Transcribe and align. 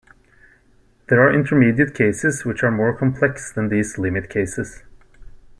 There 1.09 1.21
are 1.21 1.31
intermediate 1.31 1.93
cases 1.93 2.43
which 2.43 2.63
are 2.63 2.71
more 2.71 2.91
complex 2.97 3.51
than 3.53 3.69
these 3.69 3.99
limit 3.99 4.31
cases. 4.31 4.81